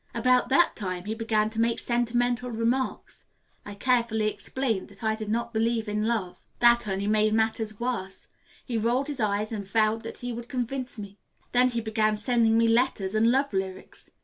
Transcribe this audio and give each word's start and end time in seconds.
About 0.15 0.49
that 0.49 0.75
time 0.75 1.05
he 1.05 1.13
began 1.13 1.51
to 1.51 1.61
make 1.61 1.77
sentimental 1.77 2.49
remarks. 2.49 3.25
I 3.67 3.75
carefully 3.75 4.29
explained 4.29 4.87
that 4.87 5.03
I 5.03 5.13
did 5.13 5.29
not 5.29 5.53
believe 5.53 5.87
in 5.87 6.07
love. 6.07 6.39
That 6.57 6.87
only 6.87 7.05
made 7.05 7.35
matters 7.35 7.79
worse. 7.79 8.27
He 8.65 8.79
rolled 8.79 9.09
his 9.09 9.19
eyes 9.19 9.51
and 9.51 9.63
vowed 9.63 10.01
that 10.01 10.17
he 10.17 10.33
would 10.33 10.49
convince 10.49 10.97
me. 10.97 11.19
Then 11.51 11.67
he 11.67 11.81
began 11.81 12.17
sending 12.17 12.57
me 12.57 12.67
letters 12.67 13.13
and 13.13 13.29
love 13.29 13.53
lyrics. 13.53 14.09